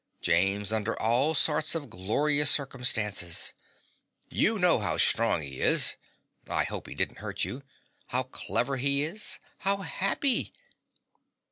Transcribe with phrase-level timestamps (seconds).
[0.19, 3.53] James under all sorts of glorious circumstances!
[4.31, 5.95] You know how strong he is
[6.49, 7.61] (I hope he didn't hurt you)
[8.07, 10.55] how clever he is how happy!